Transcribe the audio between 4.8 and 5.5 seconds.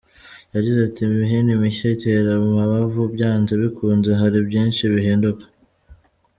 bihinduka.